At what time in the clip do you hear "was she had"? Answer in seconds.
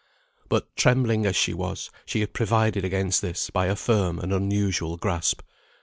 1.53-2.33